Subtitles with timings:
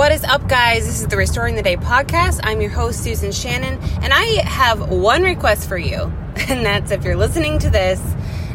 [0.00, 0.86] What is up, guys?
[0.86, 2.40] This is the Restoring the Day podcast.
[2.42, 6.10] I'm your host, Susan Shannon, and I have one request for you.
[6.48, 8.00] And that's if you're listening to this,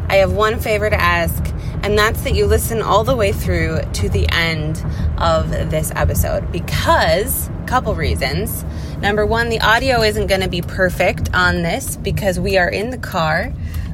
[0.09, 1.45] I have one favor to ask,
[1.83, 4.83] and that's that you listen all the way through to the end
[5.19, 8.65] of this episode because a couple reasons.
[8.99, 12.89] Number one, the audio isn't going to be perfect on this because we are in
[12.89, 13.53] the car,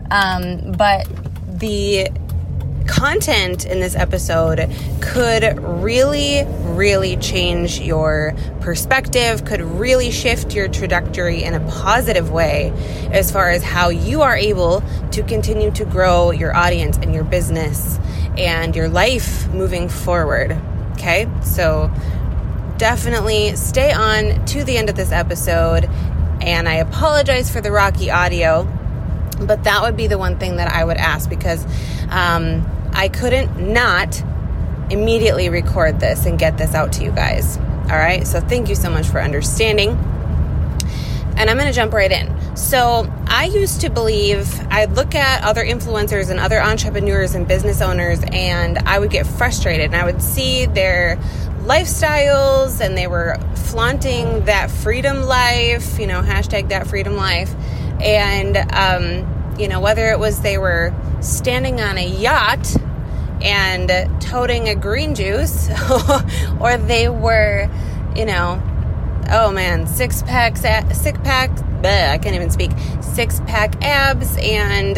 [0.09, 1.05] um, but
[1.59, 2.07] the
[2.87, 4.69] content in this episode
[5.01, 12.71] could really, really change your perspective, could really shift your trajectory in a positive way
[13.11, 17.23] as far as how you are able to continue to grow your audience and your
[17.23, 17.99] business
[18.37, 20.59] and your life moving forward.
[20.93, 21.91] Okay, so
[22.77, 25.89] definitely stay on to the end of this episode.
[26.41, 28.67] And I apologize for the rocky audio
[29.47, 31.65] but that would be the one thing that I would ask because
[32.09, 34.21] um, I couldn't not
[34.91, 37.57] immediately record this and get this out to you guys.
[37.57, 39.89] All right, so thank you so much for understanding.
[41.37, 42.55] And I'm going to jump right in.
[42.55, 47.81] So, I used to believe I'd look at other influencers and other entrepreneurs and business
[47.81, 49.85] owners, and I would get frustrated.
[49.87, 51.15] And I would see their
[51.63, 57.53] lifestyles, and they were flaunting that freedom life, you know, hashtag that freedom life.
[58.01, 62.75] And, um, you know, whether it was they were standing on a yacht
[63.41, 65.69] and toting a green juice,
[66.59, 67.69] or they were,
[68.15, 68.61] you know,
[69.29, 72.71] oh man, six packs, six pack, bleh, I can't even speak,
[73.01, 74.97] six pack abs, and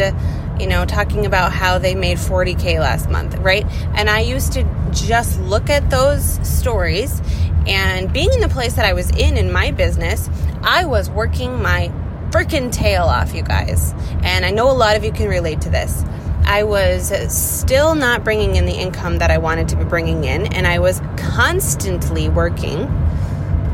[0.60, 3.66] you know, talking about how they made 40k last month, right?
[3.96, 7.20] And I used to just look at those stories,
[7.66, 10.28] and being in the place that I was in in my business,
[10.62, 11.92] I was working my
[12.34, 13.94] freaking tail off, you guys.
[14.24, 16.04] And I know a lot of you can relate to this.
[16.44, 20.52] I was still not bringing in the income that I wanted to be bringing in,
[20.52, 22.88] and I was constantly working,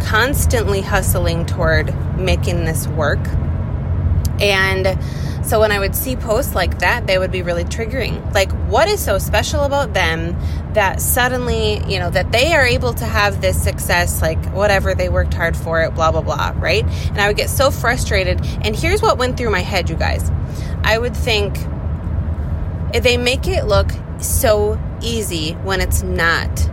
[0.03, 3.19] constantly hustling toward making this work.
[4.43, 4.87] And
[5.43, 8.33] so when I would see posts like that, they would be really triggering.
[8.35, 10.37] Like, what is so special about them
[10.75, 15.09] that suddenly, you know, that they are able to have this success, like whatever they
[15.09, 16.85] worked hard for it, blah, blah, blah, right?
[16.85, 18.45] And I would get so frustrated.
[18.63, 20.31] And here's what went through my head, you guys.
[20.83, 21.57] I would think,
[22.93, 26.69] they make it look so easy when it's not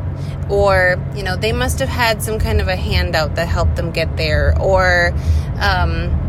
[0.50, 3.92] or you know they must have had some kind of a handout that helped them
[3.92, 5.13] get there or
[5.59, 6.27] um,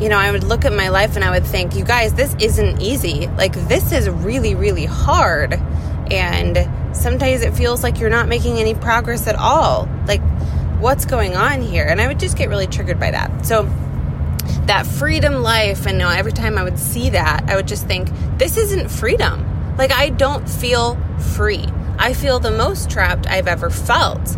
[0.00, 2.34] you know i would look at my life and i would think you guys this
[2.40, 3.26] isn't easy.
[3.28, 5.54] Like this is really really hard.
[6.10, 6.56] And
[6.94, 9.88] sometimes it feels like you're not making any progress at all.
[10.06, 10.20] Like
[10.78, 11.84] what's going on here?
[11.84, 13.46] And i would just get really triggered by that.
[13.46, 13.68] So
[14.66, 17.86] that freedom life and you know, every time i would see that i would just
[17.86, 19.76] think this isn't freedom.
[19.76, 20.96] Like i don't feel
[21.34, 21.66] free.
[21.98, 24.36] I feel the most trapped i've ever felt.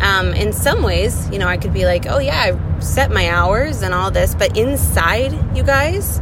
[0.00, 3.28] Um, in some ways you know i could be like oh yeah i set my
[3.28, 6.20] hours and all this but inside you guys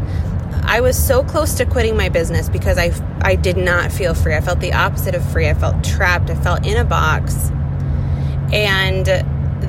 [0.65, 2.91] i was so close to quitting my business because i
[3.27, 4.35] i did not feel free.
[4.35, 5.49] I felt the opposite of free.
[5.49, 6.31] I felt trapped.
[6.31, 7.51] I felt in a box.
[8.53, 9.07] And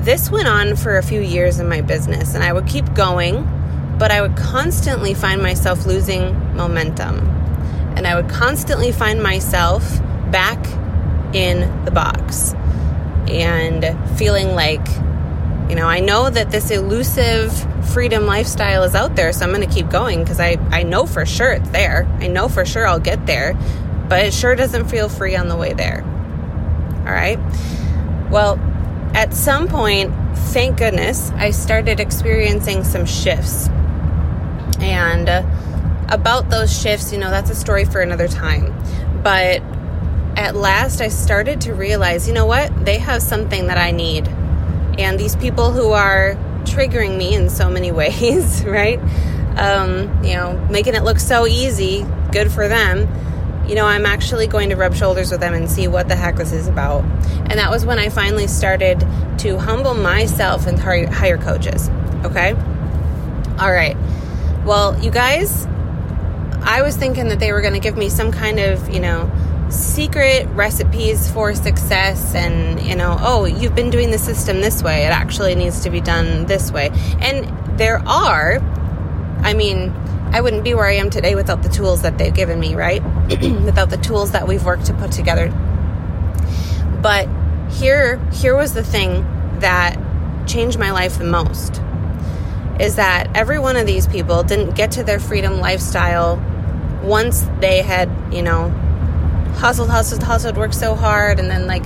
[0.04, 3.44] this went on for a few years in my business, and I would keep going,
[3.98, 7.18] but I would constantly find myself losing momentum.
[7.96, 9.82] And I would constantly find myself
[10.30, 10.64] back
[11.34, 12.54] in the box
[13.26, 14.86] and feeling like,
[15.68, 17.52] you know, I know that this elusive
[17.92, 21.06] freedom lifestyle is out there, so I'm going to keep going because I, I know
[21.06, 22.06] for sure it's there.
[22.20, 23.54] I know for sure I'll get there,
[24.08, 26.02] but it sure doesn't feel free on the way there.
[27.00, 27.38] All right.
[28.30, 28.58] Well,
[29.14, 30.12] at some point,
[30.52, 33.68] thank goodness, I started experiencing some shifts.
[34.80, 35.42] And uh,
[36.08, 38.74] about those shifts, you know, that's a story for another time.
[39.22, 39.62] But
[40.36, 42.84] at last, I started to realize, you know what?
[42.84, 44.28] They have something that I need.
[44.98, 48.98] And these people who are triggering me in so many ways, right?
[49.58, 53.08] Um, you know, making it look so easy, good for them
[53.68, 56.36] you know, I'm actually going to rub shoulders with them and see what the heck
[56.36, 57.04] this is about.
[57.04, 59.06] And that was when I finally started
[59.40, 61.90] to humble myself and hire coaches.
[62.24, 62.52] Okay?
[63.58, 63.96] All right.
[64.64, 65.66] Well, you guys,
[66.62, 69.30] I was thinking that they were going to give me some kind of, you know,
[69.70, 75.04] secret recipes for success and, you know, oh, you've been doing the system this way.
[75.04, 76.90] It actually needs to be done this way.
[77.20, 78.58] And there are,
[79.42, 79.90] I mean,
[80.32, 83.02] I wouldn't be where I am today without the tools that they've given me, right?
[83.30, 85.48] without the tools that we've worked to put together.
[87.02, 87.28] But
[87.70, 89.22] here here was the thing
[89.60, 89.96] that
[90.46, 91.82] changed my life the most
[92.80, 96.36] is that every one of these people didn't get to their freedom lifestyle
[97.02, 98.72] once they had, you know,
[99.58, 101.84] hustled, hustled, hustled, worked so hard and then like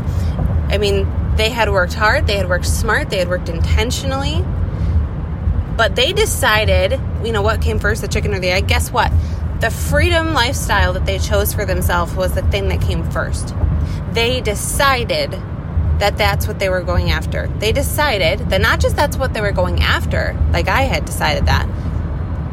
[0.72, 4.44] I mean, They had worked hard, they had worked smart, they had worked intentionally.
[5.76, 8.68] But they decided, you know, what came first, the chicken or the egg?
[8.68, 9.10] Guess what?
[9.60, 13.54] The freedom lifestyle that they chose for themselves was the thing that came first.
[14.12, 15.32] They decided
[15.98, 17.48] that that's what they were going after.
[17.48, 21.46] They decided that not just that's what they were going after, like I had decided
[21.46, 21.66] that,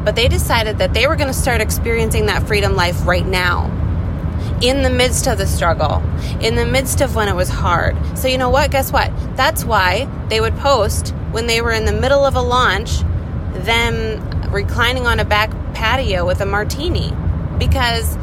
[0.04, 3.70] but they decided that they were going to start experiencing that freedom life right now
[4.60, 6.02] in the midst of the struggle,
[6.40, 7.96] in the midst of when it was hard.
[8.18, 8.70] So, you know what?
[8.70, 9.10] Guess what?
[9.36, 13.00] That's why they would post when they were in the middle of a launch,
[13.52, 14.20] them
[14.50, 17.12] reclining on a back patio with a martini
[17.58, 18.16] because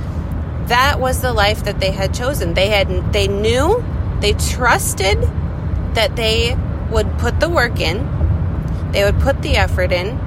[0.68, 2.54] that was the life that they had chosen.
[2.54, 3.83] They had they knew,
[4.19, 5.22] they trusted
[5.94, 6.57] that they
[6.92, 8.16] would put the work in.
[8.92, 10.19] They would put the effort in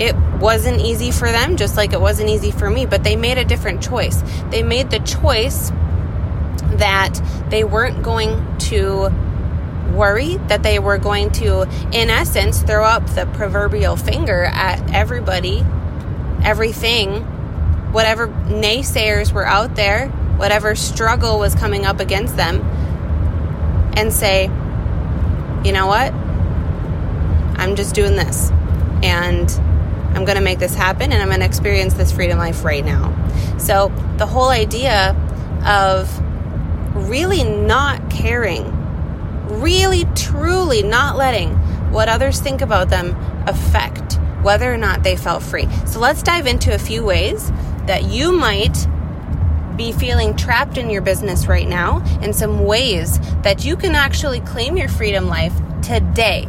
[0.00, 3.38] it wasn't easy for them, just like it wasn't easy for me, but they made
[3.38, 4.22] a different choice.
[4.50, 5.70] They made the choice
[6.76, 9.10] that they weren't going to
[9.94, 11.62] worry, that they were going to,
[11.92, 15.64] in essence, throw up the proverbial finger at everybody,
[16.44, 17.22] everything,
[17.92, 22.60] whatever naysayers were out there, whatever struggle was coming up against them,
[23.96, 24.44] and say,
[25.64, 26.12] you know what?
[27.58, 28.50] I'm just doing this.
[29.02, 29.48] And
[30.18, 32.84] I'm going to make this happen and I'm going to experience this freedom life right
[32.84, 33.14] now.
[33.56, 35.14] So, the whole idea
[35.64, 36.10] of
[37.08, 38.64] really not caring,
[39.60, 41.52] really truly not letting
[41.92, 43.14] what others think about them
[43.46, 45.68] affect whether or not they felt free.
[45.86, 47.52] So, let's dive into a few ways
[47.86, 48.88] that you might
[49.76, 54.40] be feeling trapped in your business right now and some ways that you can actually
[54.40, 56.48] claim your freedom life today,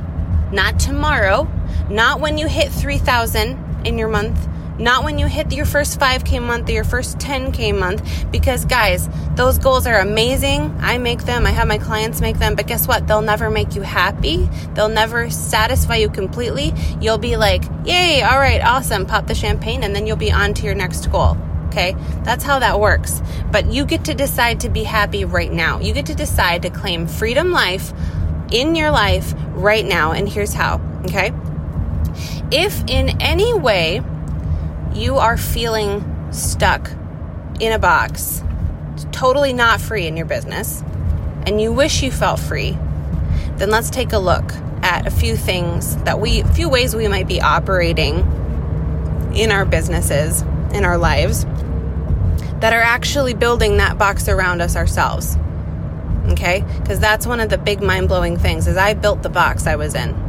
[0.51, 1.47] not tomorrow,
[1.89, 4.47] not when you hit 3,000 in your month,
[4.79, 8.31] not when you hit your first 5K month or your first 10K month.
[8.31, 10.73] Because, guys, those goals are amazing.
[10.79, 13.05] I make them, I have my clients make them, but guess what?
[13.05, 14.49] They'll never make you happy.
[14.73, 16.73] They'll never satisfy you completely.
[17.01, 20.53] You'll be like, yay, all right, awesome, pop the champagne, and then you'll be on
[20.55, 21.37] to your next goal.
[21.67, 23.21] Okay, that's how that works.
[23.51, 25.79] But you get to decide to be happy right now.
[25.79, 27.93] You get to decide to claim freedom life
[28.51, 30.13] in your life right now.
[30.13, 30.81] And here's how.
[31.05, 31.31] Okay.
[32.51, 34.01] If in any way
[34.93, 36.89] you are feeling stuck
[37.59, 38.43] in a box,
[39.11, 40.81] totally not free in your business,
[41.45, 42.75] and you wish you felt free,
[43.57, 44.51] then let's take a look
[44.81, 48.17] at a few things that we, a few ways we might be operating
[49.35, 50.41] in our businesses,
[50.73, 51.45] in our lives,
[52.61, 55.37] that are actually building that box around us ourselves.
[56.29, 56.65] Okay?
[56.79, 59.75] Because that's one of the big mind blowing things is I built the box I
[59.75, 60.28] was in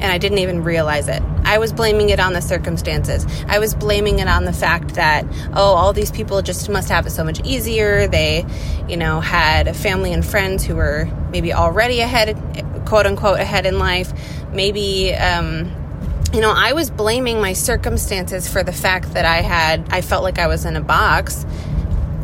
[0.00, 1.22] and I didn't even realize it.
[1.44, 3.26] I was blaming it on the circumstances.
[3.46, 7.06] I was blaming it on the fact that, oh, all these people just must have
[7.06, 8.06] it so much easier.
[8.06, 8.44] They,
[8.88, 12.36] you know, had family and friends who were maybe already ahead,
[12.86, 14.12] quote unquote, ahead in life.
[14.52, 15.70] Maybe, um,
[16.32, 20.22] you know, I was blaming my circumstances for the fact that I had, I felt
[20.22, 21.44] like I was in a box.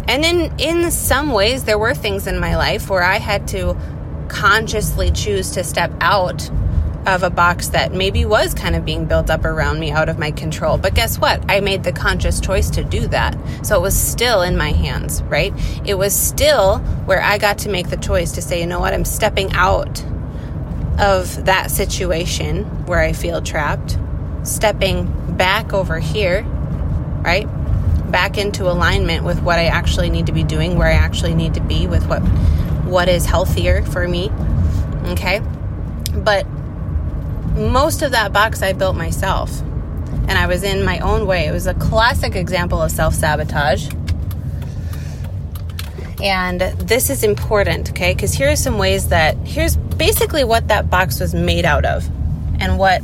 [0.09, 3.77] And in, in some ways, there were things in my life where I had to
[4.29, 6.51] consciously choose to step out
[7.06, 10.19] of a box that maybe was kind of being built up around me out of
[10.19, 10.76] my control.
[10.76, 11.43] But guess what?
[11.50, 13.37] I made the conscious choice to do that.
[13.64, 15.52] So it was still in my hands, right?
[15.85, 18.93] It was still where I got to make the choice to say, you know what?
[18.93, 20.05] I'm stepping out
[20.99, 23.99] of that situation where I feel trapped,
[24.42, 26.42] stepping back over here,
[27.23, 27.47] right?
[28.11, 31.54] Back into alignment with what I actually need to be doing, where I actually need
[31.54, 32.21] to be with what
[32.90, 34.30] what is healthier for me.
[35.07, 35.40] Okay?
[36.12, 36.45] But
[37.57, 39.61] most of that box I built myself.
[39.61, 41.47] And I was in my own way.
[41.47, 43.88] It was a classic example of self sabotage.
[46.23, 48.12] And this is important, okay?
[48.12, 52.07] Because here are some ways that, here's basically what that box was made out of
[52.61, 53.02] and what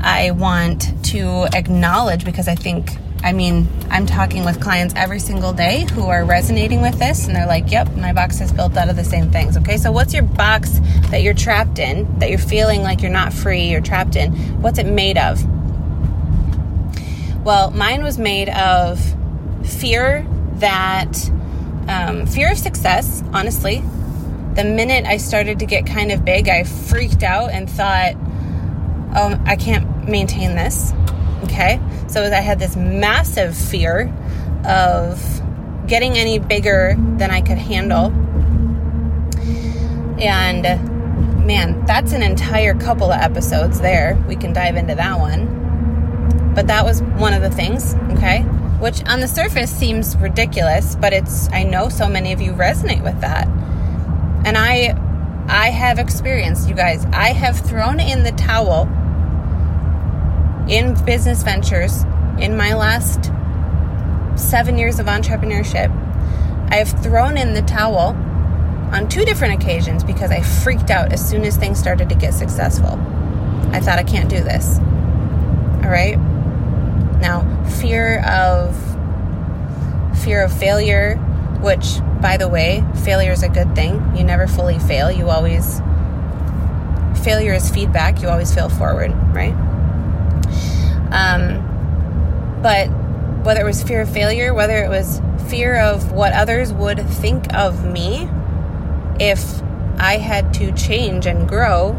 [0.00, 2.90] I want to acknowledge because I think
[3.22, 7.36] I mean, I'm talking with clients every single day who are resonating with this and
[7.36, 9.58] they're like, yep, my box is built out of the same things.
[9.58, 13.32] Okay, so what's your box that you're trapped in, that you're feeling like you're not
[13.32, 14.32] free, you're trapped in?
[14.62, 15.44] What's it made of?
[17.44, 18.98] Well, mine was made of
[19.64, 21.30] fear that,
[21.88, 23.82] um, fear of success, honestly.
[24.54, 28.14] The minute I started to get kind of big, I freaked out and thought,
[29.14, 30.92] oh, I can't maintain this.
[31.44, 31.80] Okay.
[32.08, 34.12] So I had this massive fear
[34.64, 35.22] of
[35.86, 38.12] getting any bigger than I could handle.
[40.20, 40.62] And
[41.46, 44.22] man, that's an entire couple of episodes there.
[44.28, 46.52] We can dive into that one.
[46.54, 48.42] But that was one of the things, okay?
[48.80, 53.02] Which on the surface seems ridiculous, but it's I know so many of you resonate
[53.02, 53.46] with that.
[54.44, 54.96] And I
[55.48, 58.88] I have experienced, you guys, I have thrown in the towel
[60.70, 62.04] in business ventures
[62.38, 63.32] in my last
[64.36, 65.90] seven years of entrepreneurship.
[66.70, 68.14] I have thrown in the towel
[68.94, 72.32] on two different occasions because I freaked out as soon as things started to get
[72.32, 72.92] successful.
[73.72, 74.78] I thought I can't do this.
[74.78, 76.16] All right?
[77.20, 78.76] Now, fear of
[80.22, 81.16] fear of failure,
[81.60, 83.94] which by the way, failure is a good thing.
[84.16, 85.10] You never fully fail.
[85.10, 85.80] You always
[87.24, 88.22] failure is feedback.
[88.22, 89.54] You always fail forward, right?
[91.10, 91.66] Um
[92.62, 92.88] but
[93.44, 97.52] whether it was fear of failure, whether it was fear of what others would think
[97.54, 98.28] of me
[99.18, 99.62] if
[99.98, 101.90] I had to change and grow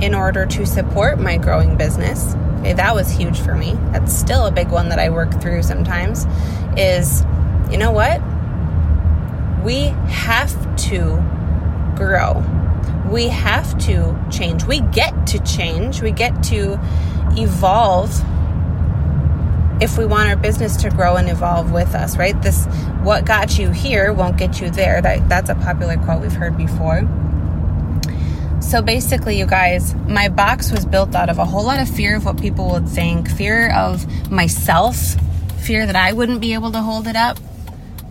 [0.00, 2.34] in order to support my growing business.
[2.60, 3.74] Okay, that was huge for me.
[3.92, 6.26] That's still a big one that I work through sometimes
[6.76, 7.24] is
[7.70, 8.20] you know what?
[9.64, 11.22] We have to
[11.96, 12.44] grow.
[13.10, 14.64] We have to change.
[14.64, 16.02] We get to change.
[16.02, 16.78] We get to
[17.38, 18.10] evolve
[19.82, 22.40] if we want our business to grow and evolve with us, right?
[22.40, 22.66] This
[23.02, 25.02] what got you here won't get you there.
[25.02, 27.02] That that's a popular quote we've heard before.
[28.60, 32.16] So basically, you guys, my box was built out of a whole lot of fear
[32.16, 35.16] of what people would think, fear of myself,
[35.60, 37.38] fear that I wouldn't be able to hold it up.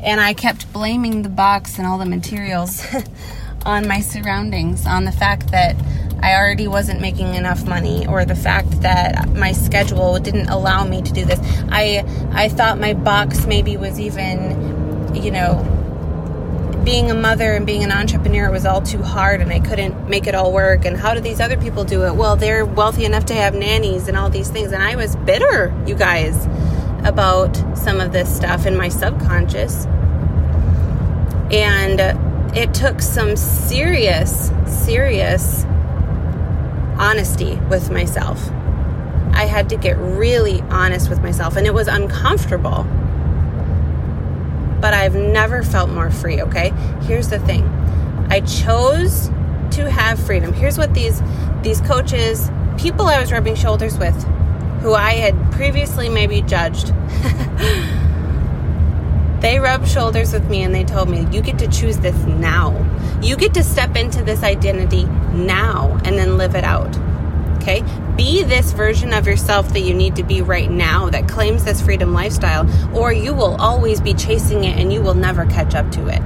[0.01, 2.85] And I kept blaming the box and all the materials
[3.65, 5.75] on my surroundings, on the fact that
[6.23, 11.01] I already wasn't making enough money or the fact that my schedule didn't allow me
[11.01, 11.39] to do this.
[11.69, 15.67] I I thought my box maybe was even you know
[16.83, 20.25] being a mother and being an entrepreneur was all too hard and I couldn't make
[20.25, 22.15] it all work and how do these other people do it?
[22.15, 25.73] Well, they're wealthy enough to have nannies and all these things and I was bitter,
[25.85, 26.47] you guys,
[27.03, 29.85] about some of this stuff in my subconscious.
[31.51, 31.99] And
[32.55, 35.65] it took some serious serious
[37.01, 38.49] honesty with myself.
[39.33, 42.83] I had to get really honest with myself, and it was uncomfortable.
[44.79, 46.69] But I've never felt more free, okay?
[47.01, 47.63] Here's the thing
[48.29, 49.29] I chose
[49.71, 50.53] to have freedom.
[50.53, 51.21] Here's what these,
[51.63, 54.15] these coaches, people I was rubbing shoulders with,
[54.81, 56.89] who I had previously maybe judged,
[59.41, 62.71] they rubbed shoulders with me and they told me, You get to choose this now.
[63.21, 66.95] You get to step into this identity now and then live it out.
[67.57, 67.83] Okay?
[68.15, 71.81] Be this version of yourself that you need to be right now that claims this
[71.81, 75.91] freedom lifestyle, or you will always be chasing it and you will never catch up
[75.93, 76.21] to it.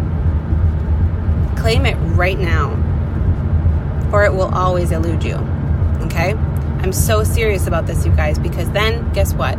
[1.58, 2.72] Claim it right now,
[4.14, 5.36] or it will always elude you.
[6.06, 6.34] Okay?
[6.34, 9.58] I'm so serious about this, you guys, because then guess what?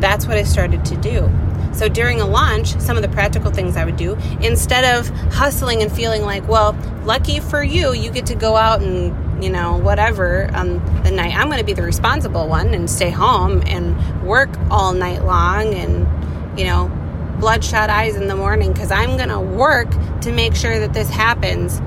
[0.00, 1.30] That's what I started to do.
[1.72, 5.82] So during a launch, some of the practical things I would do, instead of hustling
[5.82, 9.76] and feeling like, well, lucky for you, you get to go out and, you know,
[9.78, 11.34] whatever on the night.
[11.34, 15.74] I'm going to be the responsible one and stay home and work all night long
[15.74, 16.90] and, you know,
[17.38, 19.88] bloodshot eyes in the morning because I'm going to work
[20.22, 21.78] to make sure that this happens.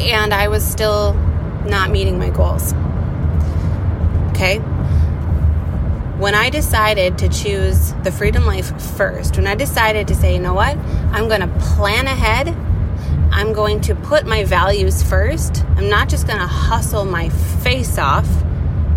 [0.00, 1.14] And I was still
[1.64, 2.74] not meeting my goals.
[4.30, 4.60] Okay?
[6.18, 10.40] When I decided to choose the freedom life first, when I decided to say, you
[10.40, 10.76] know what,
[11.12, 12.48] I'm going to plan ahead,
[13.30, 17.98] I'm going to put my values first, I'm not just going to hustle my face
[17.98, 18.26] off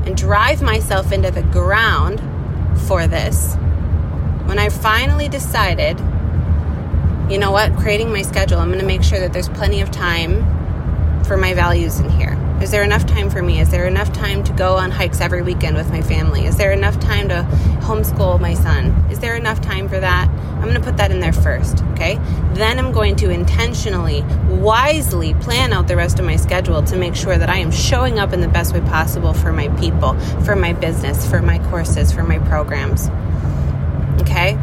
[0.06, 2.22] and drive myself into the ground
[2.88, 3.56] for this.
[4.46, 6.00] When I finally decided,
[7.30, 9.92] you know what, creating my schedule, I'm going to make sure that there's plenty of
[9.92, 12.39] time for my values in here.
[12.62, 13.62] Is there enough time for me?
[13.62, 16.46] Is there enough time to go on hikes every weekend with my family?
[16.46, 17.48] Is there enough time to
[17.82, 18.88] homeschool my son?
[19.10, 20.28] Is there enough time for that?
[20.28, 22.16] I'm going to put that in there first, okay?
[22.56, 27.16] Then I'm going to intentionally, wisely plan out the rest of my schedule to make
[27.16, 30.58] sure that I am showing up in the best way possible for my people, for
[30.58, 33.08] my business, for my courses, for my programs.
[34.22, 34.60] Okay?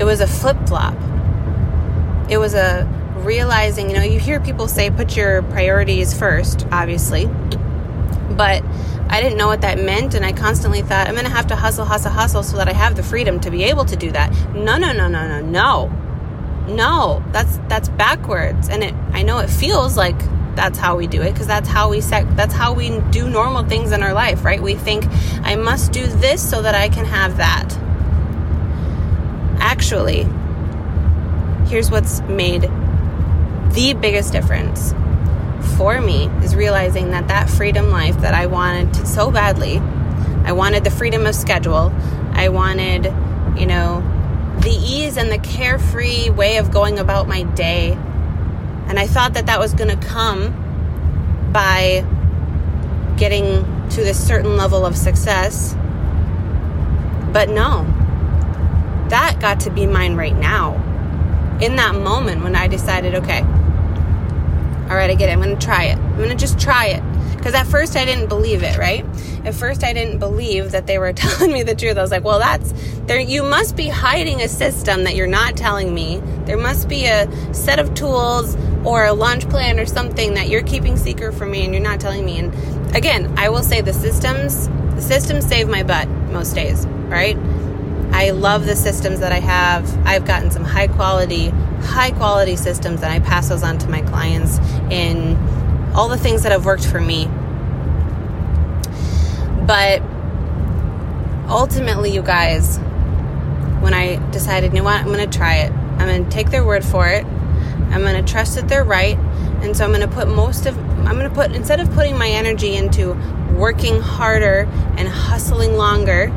[0.00, 0.94] It was a flip flop.
[2.30, 2.88] It was a
[3.24, 7.26] realizing, you know, you hear people say put your priorities first, obviously,
[8.36, 8.62] but
[9.10, 11.84] I didn't know what that meant, and I constantly thought I'm to have to hustle,
[11.84, 14.32] hustle, hustle so that I have the freedom to be able to do that.
[14.54, 15.88] No, no, no, no, no, no,
[16.68, 17.24] no.
[17.32, 18.94] That's that's backwards, and it.
[19.12, 20.16] I know it feels like
[20.54, 22.36] that's how we do it because that's how we set.
[22.36, 24.62] That's how we do normal things in our life, right?
[24.62, 25.06] We think
[25.42, 27.76] I must do this so that I can have that.
[29.60, 30.22] Actually,
[31.68, 32.70] here's what's made
[33.72, 34.92] the biggest difference
[35.76, 39.78] for me is realizing that that freedom life that I wanted to, so badly,
[40.44, 41.92] I wanted the freedom of schedule.
[42.32, 43.04] I wanted,
[43.58, 44.00] you know,
[44.60, 47.92] the ease and the carefree way of going about my day.
[48.88, 52.04] And I thought that that was going to come by
[53.16, 55.74] getting to this certain level of success.
[57.32, 57.84] But no,
[59.08, 60.74] that got to be mine right now.
[61.60, 63.44] In that moment when I decided, okay,
[64.90, 65.32] all right, I get it.
[65.32, 65.96] I'm going to try it.
[65.96, 67.02] I'm going to just try it.
[67.36, 69.04] Because at first I didn't believe it, right?
[69.46, 71.96] At first I didn't believe that they were telling me the truth.
[71.96, 72.74] I was like, well, that's
[73.06, 73.20] there.
[73.20, 76.20] You must be hiding a system that you're not telling me.
[76.44, 80.62] There must be a set of tools or a launch plan or something that you're
[80.62, 82.40] keeping secret from me and you're not telling me.
[82.40, 87.36] And again, I will say the systems, the systems save my butt most days, right?
[88.12, 90.06] I love the systems that I have.
[90.06, 91.48] I've gotten some high quality,
[91.80, 94.58] high quality systems and I pass those on to my clients
[94.90, 95.36] in
[95.94, 97.26] all the things that have worked for me.
[99.66, 100.02] But
[101.48, 102.78] ultimately, you guys,
[103.80, 105.72] when I decided, you know what, I'm going to try it.
[105.72, 107.24] I'm going to take their word for it.
[107.24, 109.16] I'm going to trust that they're right.
[109.62, 110.76] And so I'm going to put most of,
[111.06, 113.12] I'm going to put, instead of putting my energy into
[113.54, 116.32] working harder and hustling longer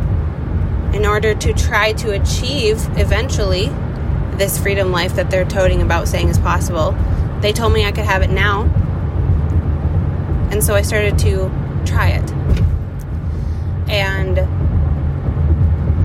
[0.94, 3.68] in order to try to achieve eventually
[4.38, 6.92] this freedom life that they're toting about saying is possible,
[7.42, 8.70] they told me I could have it now
[10.54, 11.52] and so I started to
[11.84, 12.32] try it.
[13.90, 14.38] And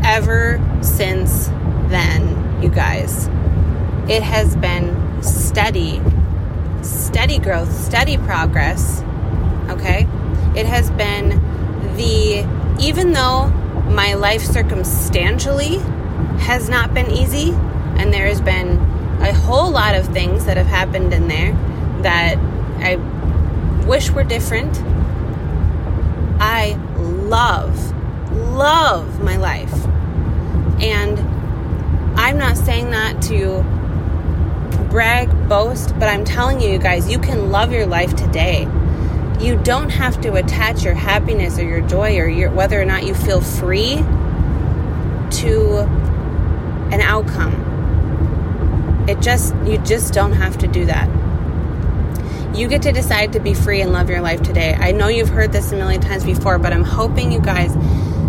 [0.03, 1.49] ever since
[1.91, 3.27] then, you guys,
[4.09, 6.01] it has been steady,
[6.81, 9.03] steady growth, steady progress.
[9.69, 10.09] Okay?
[10.57, 11.29] It has been
[11.97, 12.49] the,
[12.81, 13.53] even though
[13.89, 15.79] my life circumstantially
[16.39, 18.79] has not been easy, and there has been
[19.21, 21.53] a whole lot of things that have happened in there
[22.03, 22.37] that
[22.81, 22.97] I
[23.87, 24.77] wish were different.
[26.41, 27.77] I love,
[28.33, 29.73] love my life.
[30.81, 31.19] And
[32.19, 33.65] I'm not saying that to
[34.91, 38.67] brag, boast, but I'm telling you, you guys, you can love your life today.
[39.41, 43.07] You don't have to attach your happiness or your joy or your, whether or not
[43.07, 43.97] you feel free
[45.31, 45.79] to
[46.93, 47.67] an outcome.
[49.09, 51.09] It just, you just don't have to do that.
[52.57, 54.75] You get to decide to be free and love your life today.
[54.75, 57.73] I know you've heard this a million times before, but I'm hoping you guys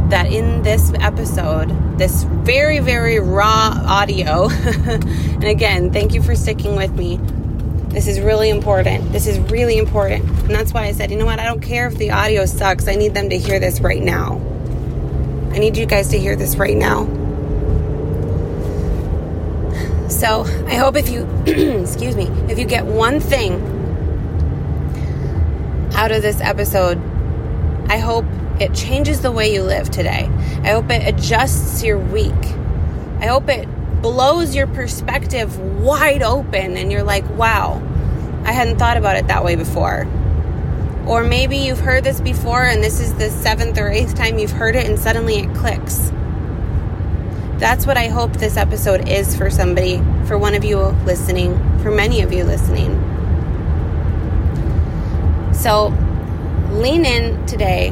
[0.10, 4.50] that in this episode, this very, very raw audio,
[4.88, 7.20] and again, thank you for sticking with me.
[7.90, 9.12] This is really important.
[9.12, 10.24] This is really important.
[10.30, 11.40] And that's why I said, you know what?
[11.40, 12.88] I don't care if the audio sucks.
[12.88, 14.40] I need them to hear this right now.
[15.52, 17.06] I need you guys to hear this right now.
[20.08, 21.24] So I hope if you,
[21.82, 23.56] excuse me, if you get one thing
[25.96, 26.98] out of this episode,
[27.90, 28.26] I hope
[28.60, 30.30] it changes the way you live today.
[30.64, 32.34] I hope it adjusts your week.
[33.20, 33.68] I hope it
[34.02, 37.82] blows your perspective wide open and you're like, wow,
[38.44, 40.08] I hadn't thought about it that way before.
[41.08, 44.52] Or maybe you've heard this before and this is the seventh or eighth time you've
[44.52, 46.12] heard it and suddenly it clicks.
[47.60, 51.92] That's what I hope this episode is for somebody, for one of you listening, for
[51.92, 52.96] many of you listening.
[55.54, 55.88] So
[56.72, 57.90] lean in today.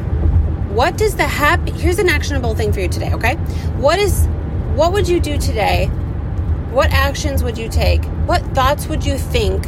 [0.70, 3.34] What does the happy here's an actionable thing for you today, okay?
[3.76, 4.26] What is
[4.74, 5.90] what would you do today?
[6.70, 8.04] What actions would you take?
[8.26, 9.64] What thoughts would you think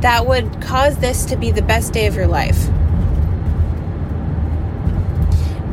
[0.00, 2.58] that would cause this to be the best day of your life?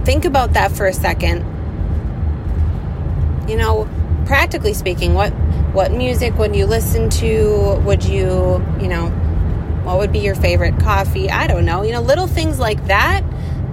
[0.05, 1.45] Think about that for a second.
[3.47, 3.87] You know,
[4.25, 5.31] practically speaking, what
[5.73, 7.79] what music would you listen to?
[7.85, 9.09] Would you, you know,
[9.83, 11.29] what would be your favorite coffee?
[11.29, 11.83] I don't know.
[11.83, 13.23] You know, little things like that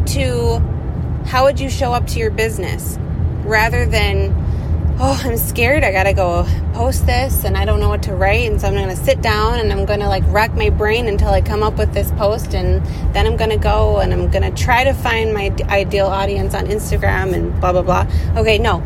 [0.09, 0.59] to
[1.27, 2.99] how would you show up to your business
[3.45, 4.35] rather than,
[4.99, 5.85] oh, I'm scared.
[5.85, 8.51] I got to go post this and I don't know what to write.
[8.51, 11.41] And so I'm to sit down and I'm to like rack my brain until I
[11.41, 12.55] come up with this post.
[12.55, 16.67] And then I'm to go and I'm to try to find my ideal audience on
[16.67, 18.07] Instagram and blah, blah, blah.
[18.37, 18.81] Okay, no.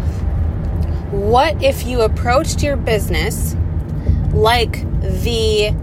[1.13, 3.57] What if you approached your business
[4.33, 5.75] like the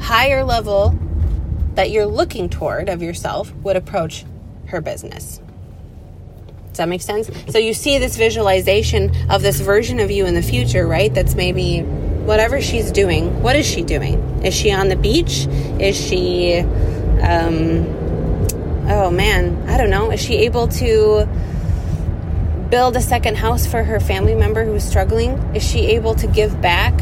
[0.00, 0.98] higher level
[1.74, 4.24] that you're looking toward of yourself would approach
[4.66, 5.40] her business.
[6.74, 7.30] Does that make sense?
[7.52, 11.14] So you see this visualization of this version of you in the future, right?
[11.14, 13.44] That's maybe whatever she's doing.
[13.44, 14.18] What is she doing?
[14.44, 15.46] Is she on the beach?
[15.78, 17.86] Is she, um,
[18.88, 20.10] oh man, I don't know.
[20.10, 21.28] Is she able to
[22.70, 25.34] build a second house for her family member who's struggling?
[25.54, 26.92] Is she able to give back?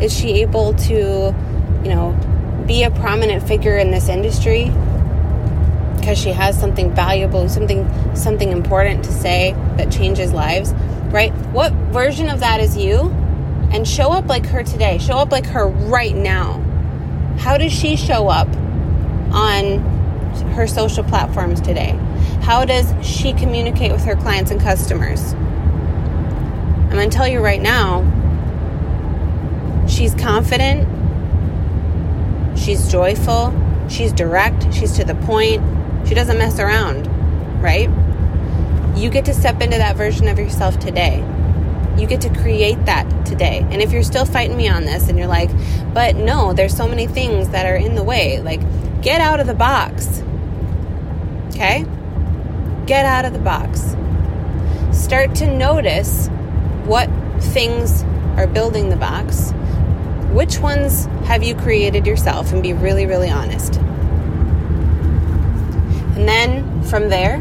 [0.00, 1.34] Is she able to,
[1.82, 2.12] you know,
[2.64, 4.70] be a prominent figure in this industry
[6.06, 10.72] because she has something valuable, something something important to say that changes lives,
[11.10, 11.32] right?
[11.48, 13.10] What version of that is you?
[13.72, 14.98] And show up like her today.
[14.98, 16.60] Show up like her right now.
[17.38, 18.46] How does she show up
[19.34, 19.80] on
[20.54, 21.98] her social platforms today?
[22.40, 25.32] How does she communicate with her clients and customers?
[25.32, 28.04] I'm going to tell you right now,
[29.88, 30.86] she's confident,
[32.56, 33.52] she's joyful,
[33.88, 35.60] she's direct, she's to the point,
[36.06, 37.06] she doesn't mess around,
[37.62, 37.88] right?
[38.96, 41.18] You get to step into that version of yourself today.
[41.98, 43.66] You get to create that today.
[43.70, 45.50] And if you're still fighting me on this and you're like,
[45.92, 48.60] but no, there's so many things that are in the way, like
[49.02, 50.22] get out of the box.
[51.48, 51.84] Okay?
[52.86, 53.96] Get out of the box.
[54.92, 56.28] Start to notice
[56.84, 58.02] what things
[58.36, 59.52] are building the box.
[60.32, 62.52] Which ones have you created yourself?
[62.52, 63.80] And be really, really honest.
[66.16, 67.38] And then from there,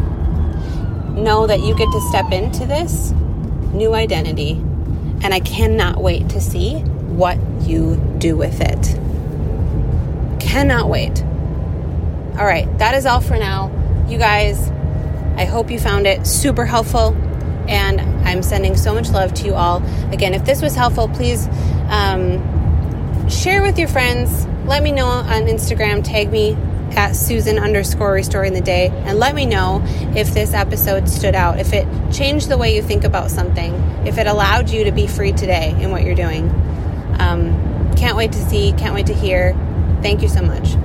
[1.15, 3.11] know that you get to step into this
[3.73, 4.51] new identity.
[5.23, 8.99] And I cannot wait to see what you do with it.
[10.41, 11.23] Cannot wait.
[12.38, 13.71] All right, that is all for now.
[14.09, 14.69] You guys,
[15.38, 17.15] I hope you found it super helpful.
[17.69, 19.81] And I'm sending so much love to you all.
[20.11, 21.47] Again, if this was helpful, please
[21.88, 24.45] um, share with your friends.
[24.67, 26.03] Let me know on Instagram.
[26.03, 26.57] Tag me
[26.95, 29.81] at Susan underscore restoring the day and let me know
[30.15, 33.73] if this episode stood out, if it changed the way you think about something,
[34.05, 36.49] if it allowed you to be free today in what you're doing.
[37.19, 39.53] Um, can't wait to see, can't wait to hear.
[40.01, 40.75] Thank you so much.